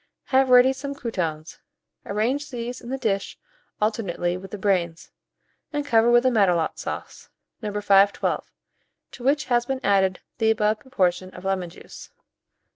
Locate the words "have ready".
0.33-0.73